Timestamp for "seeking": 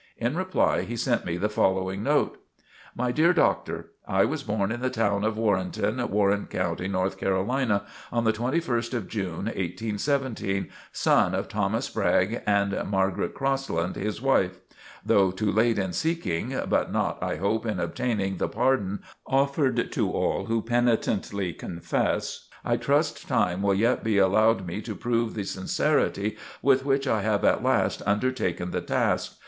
15.93-16.59